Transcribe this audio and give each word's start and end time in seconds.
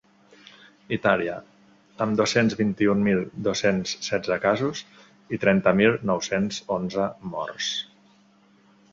Itàlia, 0.95 1.33
amb 2.05 2.15
dos-cents 2.21 2.55
vint-i-un 2.61 3.03
mil 3.07 3.21
dos-cents 3.47 3.93
setze 4.07 4.37
casos 4.45 4.81
i 5.37 5.39
trenta 5.43 5.75
mil 5.81 5.93
nou-cents 6.11 6.57
onze 6.77 7.05
morts. 7.35 7.69